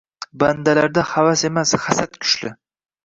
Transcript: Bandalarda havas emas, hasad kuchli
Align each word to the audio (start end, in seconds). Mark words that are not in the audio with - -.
Bandalarda 0.43 1.03
havas 1.09 1.43
emas, 1.53 1.75
hasad 1.85 2.17
kuchli 2.25 2.55